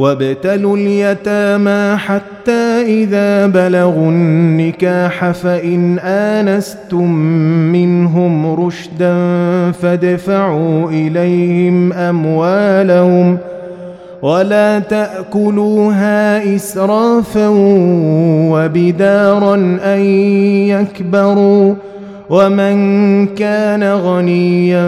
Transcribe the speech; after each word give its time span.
وابتلوا 0.00 0.76
اليتامى 0.76 1.96
حتى 1.96 2.82
إذا 2.86 3.46
بلغوا 3.46 4.10
النكاح 4.10 5.30
فإن 5.30 5.98
آنستم 5.98 7.10
منهم 7.72 8.66
رشدا 8.66 9.14
فادفعوا 9.70 10.90
إليهم 10.90 11.92
أموالهم 11.92 13.36
ۖ 13.36 13.40
ولا 14.22 14.78
تأكلوها 14.78 16.54
إسرافا 16.56 17.48
وبدارا 18.50 19.54
أن 19.84 20.00
يكبروا 20.68 21.74
ومن 22.30 23.26
كان 23.26 23.84
غنيا 23.84 24.86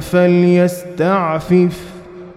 فليستعفف 0.00 1.93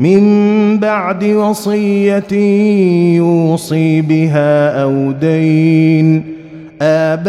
من 0.00 0.78
بعد 0.78 1.24
وصية 1.24 2.34
يوصي 3.16 4.00
بها 4.00 4.82
أو 4.82 5.12
دين. 5.12 6.24
آباؤكم 6.82 7.24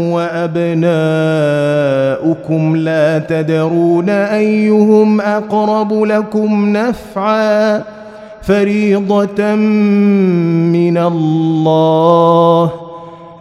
وأبناؤكم 0.00 0.76
لا 2.76 3.18
تدرون 3.18 4.10
أيهم 4.10 5.20
أقرب 5.20 6.02
لكم 6.02 6.76
نفعا. 6.76 7.82
فريضة 8.42 9.54
من 9.54 10.98
الله. 10.98 12.85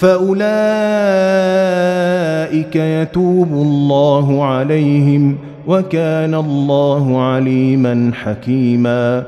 فأولئك 0.00 0.36
يتوب 2.76 3.52
الله 3.52 4.44
عليهم 4.44 5.36
وكان 5.66 6.34
الله 6.34 7.22
عليما 7.22 8.10
حكيما. 8.22 9.22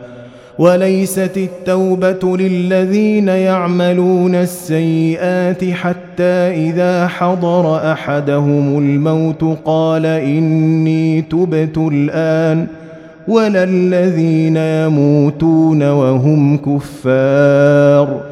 وليست 0.58 1.36
التوبة 1.36 2.36
للذين 2.36 3.28
يعملون 3.28 4.34
السيئات 4.34 5.64
حتى 5.64 6.68
إذا 6.68 7.06
حضر 7.06 7.92
أحدهم 7.92 8.78
الموت 8.78 9.58
قال 9.64 10.06
إني 10.06 11.22
تبت 11.22 11.78
الآن 11.78 12.66
ولا 13.28 13.64
الذين 13.64 14.56
يموتون 14.56 15.90
وهم 15.90 16.56
كفار. 16.56 18.31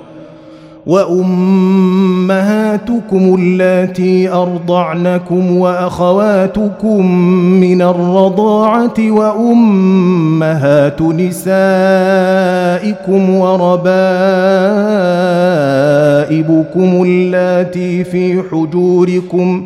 وأمهاتكم 0.87 2.25
اللاتي 3.39 4.29
أرضعنكم 4.29 5.57
وأخواتكم 5.57 7.05
من 7.59 7.81
الرضاعة 7.81 8.93
وأمهات 8.99 11.01
نسائكم 11.01 11.41
وربائبكم 16.11 17.03
اللاتي 17.05 18.03
في 18.03 18.43
حجوركم 18.51 19.65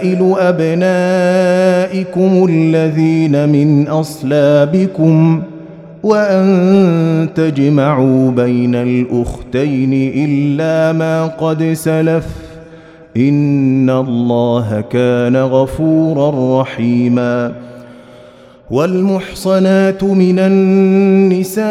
وحلائل 0.00 0.34
أبنائكم 0.38 2.30
الذين 2.50 3.48
من 3.48 3.88
أصلابكم 3.88 5.42
وأن 6.02 7.28
تجمعوا 7.34 8.30
بين 8.30 8.74
الأختين 8.74 9.90
إلا 10.16 10.92
ما 10.98 11.26
قد 11.26 11.72
سلف 11.72 12.26
إن 13.16 13.90
الله 13.90 14.84
كان 14.90 15.36
غفورا 15.36 16.60
رحيما 16.62 17.52
والمحصنات 18.70 20.04
من 20.04 20.38
النساء 20.38 21.70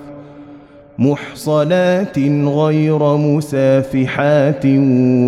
محصنات 1.01 2.19
غير 2.45 3.17
مسافحات 3.17 4.65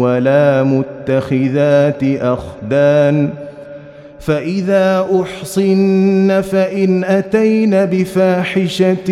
ولا 0.03 0.63
متخذات 0.63 2.03
أخدان 2.03 3.29
فإذا 4.19 5.07
أحصن 5.21 6.41
فإن 6.41 7.03
أتين 7.03 7.85
بفاحشة 7.85 9.09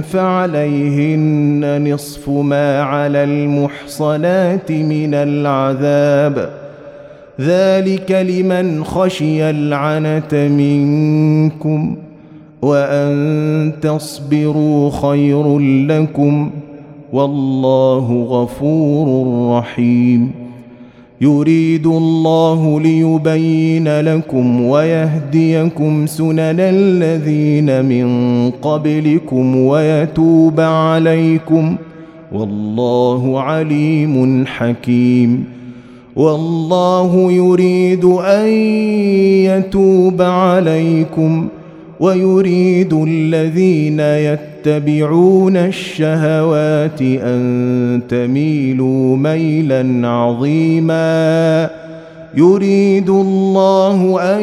فعليهن 0.00 1.92
نصف 1.92 2.28
ما 2.28 2.82
على 2.82 3.24
المحصنات 3.24 4.72
من 4.72 5.14
العذاب. 5.14 6.50
ذلك 7.40 8.10
لمن 8.10 8.84
خشي 8.84 9.50
العنت 9.50 10.34
منكم. 10.34 11.96
وأن 12.62 13.72
تصبروا 13.82 14.90
خير 14.90 15.58
لكم 15.88 16.50
والله 17.12 18.26
غفور 18.28 19.26
رحيم. 19.58 20.30
يريد 21.20 21.86
الله 21.86 22.80
ليبين 22.80 24.00
لكم 24.00 24.62
ويهديكم 24.62 26.06
سنن 26.06 26.60
الذين 26.60 27.84
من 27.84 28.06
قبلكم 28.50 29.56
ويتوب 29.56 30.60
عليكم 30.60 31.76
والله 32.32 33.40
عليم 33.40 34.46
حكيم. 34.46 35.44
والله 36.16 37.32
يريد 37.32 38.04
أن 38.04 38.48
يتوب 39.46 40.22
عليكم 40.22 41.48
ويريد 42.00 42.92
الذين 42.92 44.00
يتبعون 44.00 45.56
الشهوات 45.56 47.02
أن 47.02 48.00
تميلوا 48.08 49.16
ميلا 49.16 50.08
عظيما. 50.08 51.70
يريد 52.36 53.10
الله 53.10 54.20
أن 54.36 54.42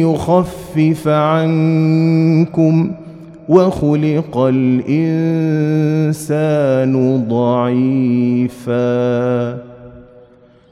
يخفف 0.00 1.08
عنكم 1.08 2.90
وخلق 3.48 4.36
الإنسان 4.36 5.32
ضعيفا. 7.28 8.72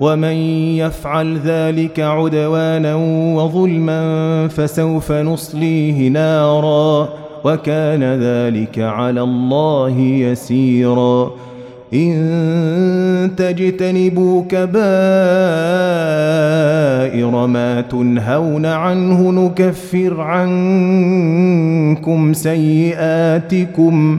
ومن 0.00 0.36
يفعل 0.78 1.38
ذلك 1.38 2.00
عدوانا 2.00 2.94
وظلما 3.34 4.48
فسوف 4.48 5.12
نصليه 5.12 6.08
نارا 6.08 7.08
وكان 7.44 8.02
ذلك 8.02 8.78
على 8.78 9.22
الله 9.22 10.00
يسيرا. 10.00 11.30
إن 11.94 13.30
تجتنبوا 13.36 14.42
كبائر 14.42 14.76
ما 17.46 17.80
تنهون 17.80 18.66
عنه 18.66 19.30
نكفر 19.32 20.20
عنكم 20.20 21.42
سيئاتكم. 22.32 24.18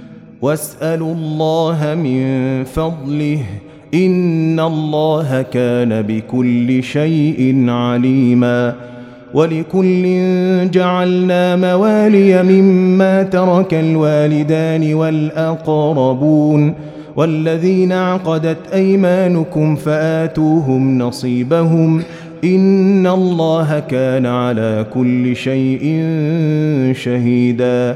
واسألوا 0.41 1.13
الله 1.13 1.95
من 2.03 2.63
فضله 2.63 3.39
إن 3.93 4.59
الله 4.59 5.41
كان 5.41 6.01
بكل 6.01 6.83
شيء 6.83 7.65
عليما 7.69 8.75
ولكل 9.33 10.03
جعلنا 10.71 11.55
موالي 11.55 12.43
مما 12.43 13.23
ترك 13.23 13.73
الوالدان 13.73 14.93
والأقربون 14.93 16.73
والذين 17.15 17.91
عقدت 17.91 18.57
أيمانكم 18.73 19.75
فآتوهم 19.75 20.97
نصيبهم 20.97 22.01
إن 22.43 23.07
الله 23.07 23.79
كان 23.79 24.25
على 24.25 24.85
كل 24.93 25.35
شيء 25.35 26.03
شهيدا 26.95 27.95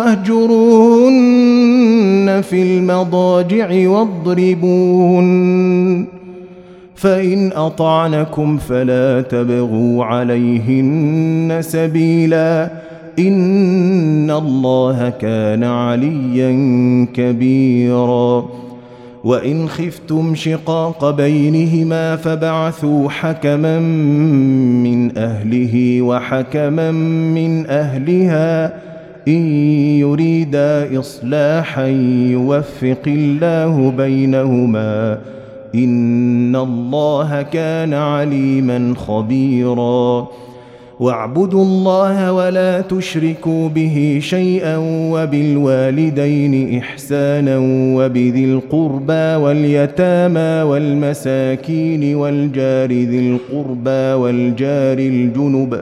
واهجروهن 0.00 2.40
في 2.42 2.62
المضاجع 2.62 3.88
واضربون. 3.88 5.20
فإن 6.94 7.52
أطعنكم 7.52 8.58
فلا 8.58 9.20
تبغوا 9.20 10.04
عليهن 10.04 11.58
سبيلا. 11.60 12.70
إن 13.18 14.30
الله 14.30 15.08
كان 15.08 15.64
عليا 15.64 16.50
كبيرا. 17.14 18.44
وإن 19.24 19.68
خفتم 19.68 20.34
شقاق 20.34 21.10
بينهما 21.10 22.16
فبعثوا 22.16 23.08
حكما 23.08 23.78
من 23.78 25.18
أهله 25.18 26.02
وحكما 26.02 26.90
من 26.90 27.66
أهلها. 27.66 28.89
إن 29.28 29.46
يريدا 29.98 31.00
إصلاحا 31.00 31.86
يوفق 32.30 33.04
الله 33.06 33.90
بينهما 33.96 35.18
إن 35.74 36.56
الله 36.56 37.42
كان 37.42 37.94
عليما 37.94 38.94
خبيرا. 38.96 40.28
واعبدوا 41.00 41.64
الله 41.64 42.32
ولا 42.32 42.80
تشركوا 42.80 43.68
به 43.68 44.18
شيئا 44.22 44.76
وبالوالدين 45.12 46.78
إحسانا 46.78 47.58
وبذي 47.96 48.44
القربى 48.44 49.34
واليتامى 49.44 50.62
والمساكين 50.70 52.14
والجار 52.14 52.92
ذي 52.92 53.18
القربى 53.30 54.22
والجار 54.22 54.98
الجنب 54.98 55.80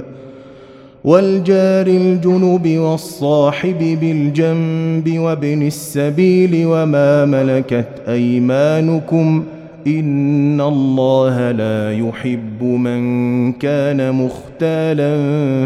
والجار 1.05 1.87
الجنب 1.87 2.79
والصاحب 2.79 3.99
بالجنب 4.01 5.19
وابن 5.19 5.67
السبيل 5.67 6.67
وما 6.67 7.25
ملكت 7.25 7.89
ايمانكم 8.09 9.45
ۖ 9.55 9.59
إن 9.89 10.61
الله 10.61 11.51
لا 11.51 11.93
يحب 11.93 12.63
من 12.63 13.53
كان 13.53 14.13
مختالا 14.13 15.17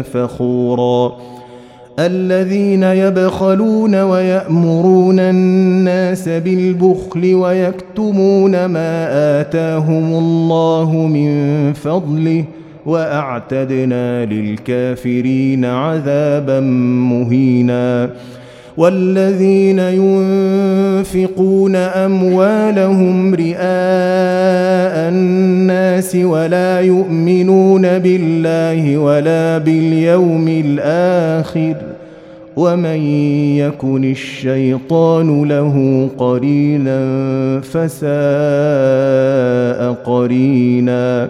فخورا 0.01 1.17
الذين 1.99 2.83
يبخلون 2.83 3.95
ويأمرون 3.95 5.19
الناس 5.19 6.29
بالبخل 6.29 7.35
ويكتمون 7.35 8.65
ما 8.65 9.07
آتاهم 9.41 10.13
الله 10.13 10.91
من 11.07 11.73
فضله 11.73 12.45
وأعتدنا 12.85 14.25
للكافرين 14.25 15.65
عذابا 15.65 16.59
مهينا. 17.09 18.09
والذين 18.77 19.79
ينفقون 19.79 21.75
أموالهم 21.75 23.35
رئاء 23.35 25.09
الناس 25.09 26.15
ولا 26.15 26.81
يؤمنون 26.81 27.99
بالله 27.99 28.97
ولا 28.97 29.57
باليوم 29.57 30.47
الآخر. 30.47 31.75
ومن 32.55 32.99
يكن 33.57 34.11
الشيطان 34.11 35.43
له 35.43 36.09
قرينا 36.17 36.99
فساء 37.61 38.03
قرينا. 39.93 41.29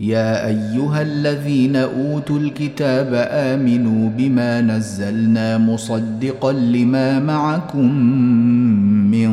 يا 0.00 0.46
أيها 0.46 1.02
الذين 1.02 1.76
أوتوا 1.76 2.38
الكتاب 2.38 3.28
آمنوا 3.30 4.10
بما 4.16 4.60
نزلنا 4.60 5.58
مصدقا 5.58 6.52
لما 6.52 7.18
معكم 7.18 7.94
من 9.10 9.32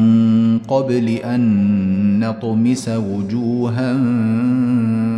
قبل 0.60 1.10
أن 1.10 2.20
نطمس 2.20 2.90
وجوها 2.90 3.94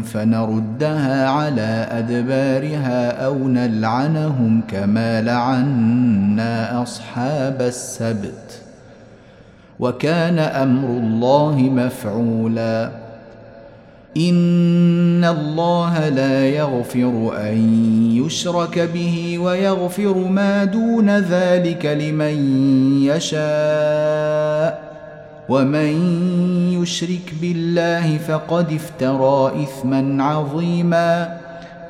فنردها 0.04 1.30
على 1.30 1.88
أدبارها 1.92 3.26
أو 3.26 3.48
نلعنهم 3.48 4.62
كما 4.68 5.22
لعنا 5.22 6.82
أصحاب 6.82 7.62
السبت 7.62 8.62
وكان 9.80 10.40
أمر 10.40 10.90
الله 10.90 11.56
مفعولا. 11.60 12.92
الله 15.32 16.10
لا 16.10 16.50
يغفر 16.50 17.32
أن 17.38 17.58
يشرك 18.26 18.90
به 18.94 19.40
ويغفر 19.40 20.18
ما 20.18 20.64
دون 20.64 21.10
ذلك 21.10 21.86
لمن 21.86 22.64
يشاء. 23.04 24.90
ومن 25.50 25.92
يشرك 26.82 27.34
بالله 27.42 28.18
فقد 28.18 28.74
افترى 28.74 29.64
إثما 29.64 30.24
عظيما. 30.24 31.38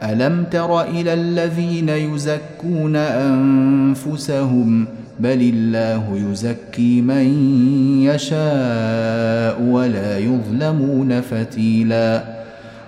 ألم 0.04 0.44
تر 0.44 0.82
إلى 0.82 1.14
الذين 1.14 1.90
يزكون 1.90 2.96
أنفسهم؟ 2.96 4.88
بل 5.20 5.42
الله 5.54 6.30
يزكي 6.32 7.02
من 7.02 7.28
يشاء 8.04 9.62
ولا 9.62 10.18
يظلمون 10.18 11.22
فتيلا. 11.22 12.39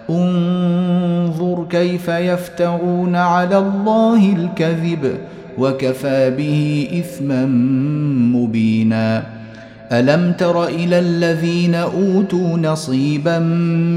انظر 0.09 1.65
كيف 1.69 2.07
يفترون 2.07 3.15
على 3.15 3.57
الله 3.57 4.33
الكذب 4.33 5.17
وكفى 5.57 6.29
به 6.37 6.87
إثما 6.99 7.45
مبينا. 8.35 9.23
ألم 9.91 10.33
تر 10.33 10.67
إلى 10.67 10.99
الذين 10.99 11.75
أوتوا 11.75 12.57
نصيبا 12.57 13.39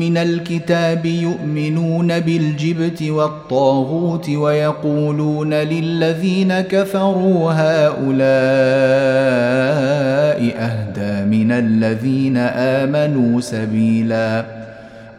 من 0.02 0.16
الكتاب 0.16 1.06
يؤمنون 1.06 2.20
بالجبت 2.20 3.02
والطاغوت 3.02 4.30
ويقولون 4.30 5.54
للذين 5.54 6.60
كفروا 6.60 7.52
هؤلاء 7.52 8.24
أهدى 10.58 11.24
من 11.36 11.52
الذين 11.52 12.36
آمنوا 12.36 13.40
سبيلا. 13.40 14.63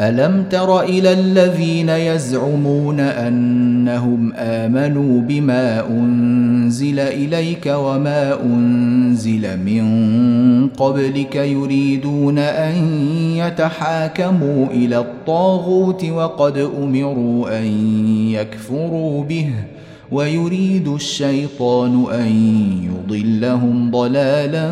ألم 0.00 0.44
تر 0.50 0.80
إلى 0.80 1.12
الذين 1.12 1.88
يزعمون 1.88 3.00
أنهم 3.00 4.32
آمنوا 4.36 5.20
بما 5.20 5.88
أنزل 5.90 7.00
إليك 7.00 7.72
وما 7.76 8.42
أنزل 8.42 9.58
من 9.58 9.84
قبلك 10.68 11.36
يريدون 11.36 12.38
أن 12.38 12.74
يتحاكموا 13.36 14.66
إلى 14.66 14.98
الطاغوت 14.98 16.04
وقد 16.04 16.58
أمروا 16.58 17.58
أن 17.58 17.66
يكفروا 18.28 19.24
به 19.24 19.50
ويريد 20.12 20.88
الشيطان 20.88 22.04
أن 22.12 22.28
يضلهم 22.84 23.90
ضلالا 23.90 24.70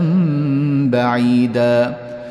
بعيدا 0.91 2.10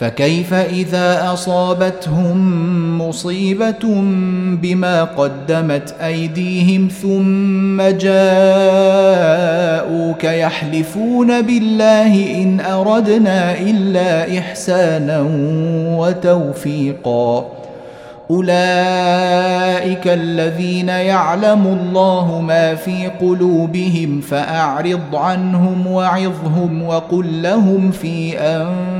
فكيف 0.00 0.54
إذا 0.54 1.32
أصابتهم 1.32 2.38
مصيبة 3.08 4.02
بما 4.62 5.04
قدمت 5.04 5.94
أيديهم 6.02 6.88
ثم 7.02 7.82
جاءوك 7.98 8.14
يحلفون 10.24 11.42
بالله 11.42 12.42
إن 12.42 12.60
أردنا 12.60 13.58
إلا 13.60 14.38
إحسانا 14.38 15.26
وتوفيقا؟ 15.98 17.46
أولئك 18.30 20.06
الذين 20.06 20.88
يعلم 20.88 21.66
الله 21.66 22.40
ما 22.40 22.74
في 22.74 23.06
قلوبهم 23.20 24.20
فأعرض 24.20 25.14
عنهم 25.16 25.86
وعظهم 25.86 26.82
وقل 26.82 27.42
لهم 27.42 27.90
في 27.90 28.38
أنفسهم 28.38 28.99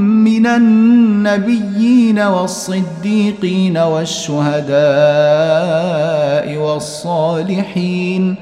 من 0.21 0.45
النبيين 0.47 2.19
والصديقين 2.19 3.77
والشهداء 3.77 4.77
والصالحين 6.57 8.35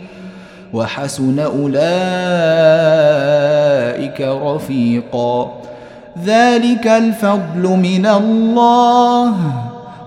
وحسن 0.73 1.39
أولئك 1.39 1.79
رفيقا. 4.21 5.53
ذلك 6.25 6.87
الفضل 6.87 7.63
من 7.63 8.05
الله 8.05 9.33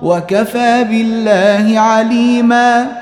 وكفى 0.02 0.84
بالله 0.84 1.80
عليما. 1.80 3.01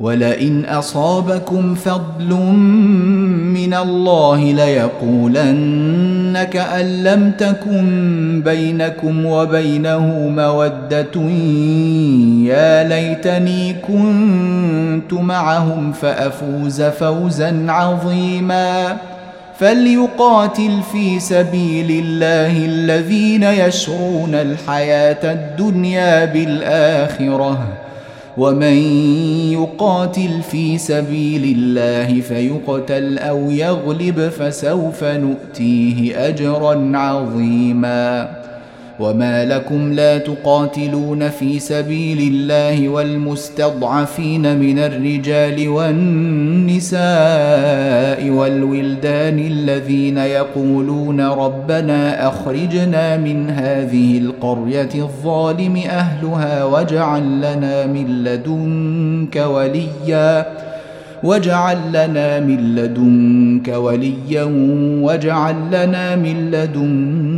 ولئن 0.00 0.64
أصابكم 0.64 1.74
فضل 1.74 2.34
من 3.54 3.74
الله 3.74 4.52
ليقولن 4.52 6.46
كان 6.52 7.02
لم 7.04 7.30
تكن 7.30 8.42
بينكم 8.44 9.26
وبينه 9.26 10.28
مودة. 10.28 11.20
يا 12.54 12.88
ليتني 12.88 13.72
كنت 13.72 15.12
معهم 15.12 15.92
فأفوز 15.92 16.82
فوزا 16.82 17.66
عظيما. 17.68 18.96
فليقاتل 19.58 20.80
في 20.92 21.20
سبيل 21.20 22.04
الله 22.04 22.64
الذين 22.66 23.42
يشرون 23.42 24.34
الحياة 24.34 25.32
الدنيا 25.32 26.24
بالآخرة. 26.24 27.87
ومن 28.38 28.76
يقاتل 29.52 30.42
في 30.50 30.78
سبيل 30.78 31.56
الله 31.58 32.20
فيقتل 32.20 33.18
أو 33.18 33.50
يغلب 33.50 34.28
فسوف 34.28 35.04
نؤتيه 35.04 36.28
اجرا 36.28 36.96
عظيما. 36.96 38.28
وما 39.00 39.44
لكم 39.44 39.92
لا 39.92 40.18
تقاتلون 40.18 41.28
في 41.28 41.58
سبيل 41.58 42.18
الله 42.18 42.88
والمستضعفين 42.88 44.58
من 44.58 44.78
الرجال 44.78 45.68
والنساء 45.68 46.98
والولدان 48.30 49.38
الذين 49.38 50.18
يقولون 50.18 51.20
ربنا 51.20 52.28
اخرجنا 52.28 53.16
من 53.16 53.50
هذه 53.50 54.18
القريه 54.18 54.90
الظالم 54.94 55.76
اهلها 55.76 56.64
واجعل 56.64 57.22
لنا 57.38 57.86
من 57.86 58.24
لدنك 58.24 59.36
وليا 59.46 60.46
واجعل 61.22 61.78
لنا 61.88 62.40
من 62.40 62.74
لدنك 62.74 63.68
وليا 63.76 64.44
واجعل 65.02 65.56
لنا 65.72 66.16
من 66.16 66.50
لدنك 66.50 67.37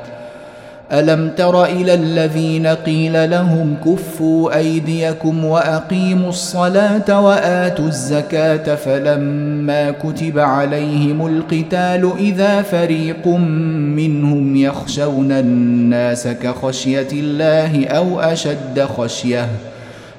ألم 0.93 1.29
تر 1.37 1.65
إلى 1.65 1.93
الذين 1.93 2.67
قيل 2.67 3.29
لهم 3.31 3.75
كفوا 3.85 4.57
أيديكم 4.57 5.45
وأقيموا 5.45 6.29
الصلاة 6.29 7.21
وآتوا 7.21 7.87
الزكاة 7.87 8.75
فلما 8.75 9.91
كتب 9.91 10.39
عليهم 10.39 11.27
القتال 11.27 12.11
إذا 12.19 12.61
فريق 12.61 13.27
منهم 13.27 14.55
يخشون 14.55 15.31
الناس 15.31 16.27
كخشية 16.27 17.07
الله 17.13 17.87
أو 17.87 18.19
أشد 18.19 18.87
خشية 18.97 19.47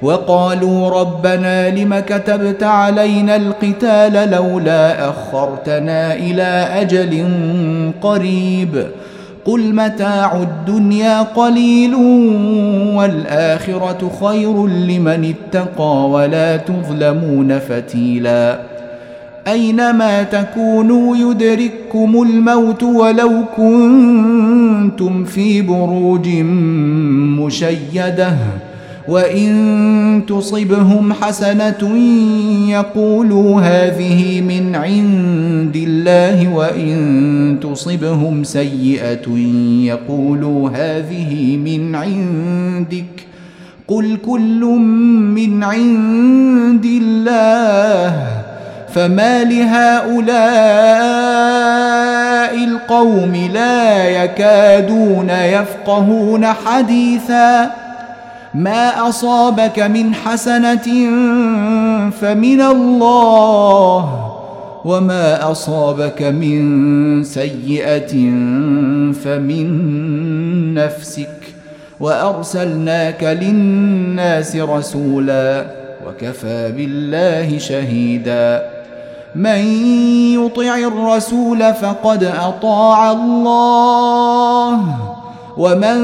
وقالوا 0.03 0.91
ربنا 0.91 1.71
لم 1.71 1.99
كتبت 1.99 2.63
علينا 2.63 3.37
القتال 3.37 4.31
لولا 4.31 5.09
أخرتنا 5.09 6.15
إلى 6.15 6.69
أجل 6.81 7.25
قريب 8.03 8.87
قل 9.44 9.74
متاع 9.74 10.42
الدنيا 10.42 11.22
قليل 11.22 11.94
والآخرة 12.94 14.11
خير 14.20 14.66
لمن 14.66 15.35
اتقى 15.35 16.11
ولا 16.11 16.57
تظلمون 16.57 17.59
فتيلا. 17.59 18.59
أينما 19.48 20.22
تكونوا 20.22 21.16
يدرككم 21.16 22.22
الموت 22.22 22.83
ولو 22.83 23.31
كنتم 23.57 25.24
في 25.24 25.62
بروج 25.62 26.28
مشيدة 27.38 28.37
وان 29.09 30.23
تصبهم 30.29 31.12
حسنه 31.12 31.97
يقولوا 32.69 33.61
هذه 33.61 34.41
من 34.41 34.75
عند 34.75 35.77
الله 35.77 36.55
وان 36.55 37.59
تصبهم 37.62 38.45
سيئه 38.45 39.29
يقولوا 39.87 40.71
هذه 40.71 41.57
من 41.57 41.95
عندك 41.95 43.05
قل 43.88 44.17
كل 44.27 44.61
من 45.35 45.65
عند 45.65 46.85
الله 46.85 48.27
فما 48.95 49.45
لهؤلاء 49.45 50.33
القوم 52.65 53.35
لا 53.55 54.09
يكادون 54.09 55.31
يفقهون 55.31 56.47
حديثا 56.47 57.82
ما 58.55 59.09
أصابك 59.09 59.79
من 59.79 60.15
حسنة 60.15 61.11
فمن 62.11 62.61
الله 62.61 64.29
وما 64.85 65.51
أصابك 65.51 66.23
من 66.23 67.25
سيئة 67.25 68.12
فمن 69.12 69.67
نفسك. 70.75 71.29
وأرسلناك 72.01 73.25
للناس 73.25 74.57
رسولا 74.57 75.67
وكفى 76.07 76.73
بالله 76.77 77.59
شهيدا. 77.59 78.71
من 79.35 79.59
يطع 80.35 80.77
الرسول 80.77 81.75
فقد 81.75 82.25
أطاع 82.25 83.12
الله. 83.12 84.79
ومن 85.57 85.99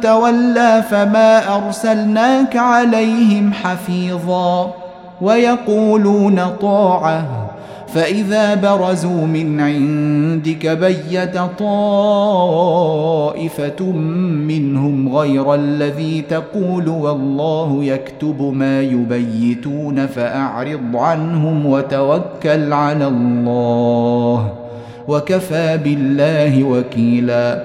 تولى 0.00 0.84
فما 0.90 1.56
ارسلناك 1.56 2.56
عليهم 2.56 3.52
حفيظا 3.52 4.74
ويقولون 5.20 6.40
طاعه 6.60 7.50
فاذا 7.94 8.54
برزوا 8.54 9.26
من 9.26 9.60
عندك 9.60 10.66
بيت 10.66 11.38
طائفه 11.58 12.72
منهم 14.46 15.16
غير 15.16 15.54
الذي 15.54 16.22
تقول 16.22 16.88
والله 16.88 17.84
يكتب 17.84 18.52
ما 18.54 18.80
يبيتون 18.80 20.06
فاعرض 20.06 20.96
عنهم 20.96 21.66
وتوكل 21.66 22.72
على 22.72 23.06
الله 23.06 24.52
وكفى 25.08 25.78
بالله 25.84 26.64
وكيلا 26.64 27.64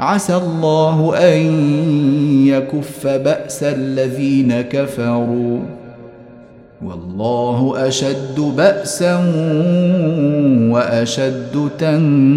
عسى 0.00 0.36
الله 0.36 1.16
أن 1.16 1.36
يكف 2.46 3.06
بأس 3.06 3.62
الذين 3.62 4.60
كفروا. 4.60 5.58
والله 6.84 7.88
أشد 7.88 8.40
بأسا 8.40 9.16
وأشد 10.70 11.70
تنكيلا. 11.78 12.36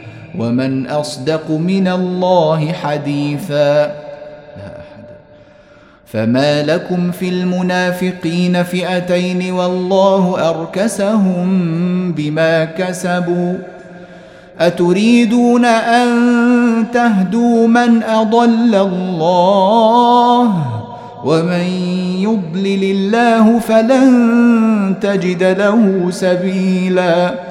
ومن 0.39 0.87
أصدق 0.87 1.51
من 1.51 1.87
الله 1.87 2.71
حديثا. 2.71 3.91
فما 6.05 6.63
لكم 6.63 7.11
في 7.11 7.29
المنافقين 7.29 8.63
فئتين 8.63 9.51
والله 9.51 10.49
أركسهم 10.49 11.47
بما 12.11 12.65
كسبوا. 12.65 13.53
أتريدون 14.59 15.65
أن 15.65 16.07
تهدوا 16.93 17.67
من 17.67 18.03
أضل 18.03 18.75
الله؟ 18.75 20.47
ومن 21.25 21.65
يضلل 22.19 22.83
الله 22.83 23.59
فلن 23.59 24.95
تجد 25.01 25.43
له 25.43 26.07
سبيلا. 26.09 27.50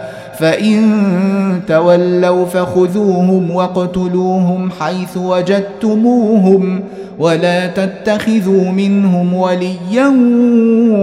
فإن 0.41 1.61
تولوا 1.67 2.45
فخذوهم 2.45 3.51
واقتلوهم 3.51 4.69
حيث 4.79 5.17
وجدتموهم 5.17 6.79
ولا 7.19 7.67
تتخذوا 7.67 8.71
منهم 8.71 9.33
وليا 9.33 10.07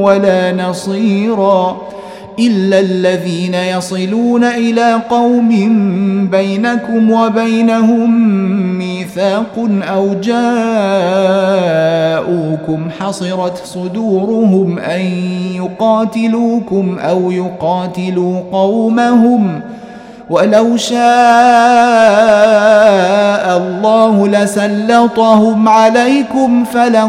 ولا 0.02 0.52
نصيرا 0.52 1.76
إلا 2.38 2.80
الذين 2.80 3.54
يصلون 3.54 4.44
إلى 4.44 5.00
قوم 5.10 5.48
بينكم 6.30 7.10
وبينهم 7.10 8.10
ميثاق 8.98 9.68
أو 9.88 10.14
جاءوكم 12.14 12.90
حصرت 13.00 13.60
صدورهم 13.64 14.78
أن 14.78 15.00
يقاتلوكم 15.54 16.98
أو 16.98 17.30
يقاتلوا 17.30 18.40
قومهم 18.52 19.60
ولو 20.30 20.76
شاء 20.76 20.98
الله 23.56 24.28
لسلطهم 24.28 25.68
عليكم 25.68 26.64
فلقاتلوكم 26.64 27.08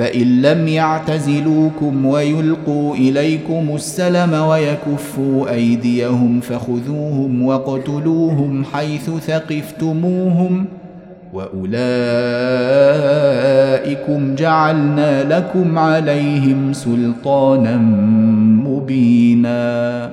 فإن 0.00 0.42
لم 0.42 0.68
يعتزلوكم 0.68 2.06
ويلقوا 2.06 2.94
إليكم 2.94 3.70
السلم 3.74 4.34
ويكفوا 4.34 5.50
أيديهم 5.50 6.40
فخذوهم 6.40 7.42
واقتلوهم 7.42 8.64
حيث 8.64 9.10
ثقفتموهم 9.10 10.64
وأولئكم 11.32 11.84
جعلنا 14.34 15.38
لكم 15.38 15.78
عليهم 15.78 16.72
سلطانا 16.72 17.76
مبينا 18.66 20.10